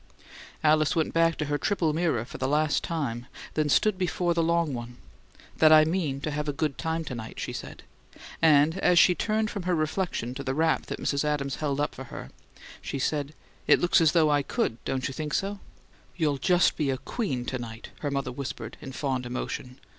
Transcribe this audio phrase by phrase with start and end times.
[0.63, 4.41] Alice went back to her triple mirror for the last time, then stood before the
[4.41, 4.97] long one.
[5.57, 7.83] "That I mean to have a good time to night," she said;
[8.41, 11.23] and as she turned from her reflection to the wrap Mrs.
[11.23, 12.31] Adams held up for her,
[12.83, 15.59] "It looks as though I COULD, don't you think so?"
[16.17, 19.77] "You'll just be a queen to night," her mother whispered in fond emotion.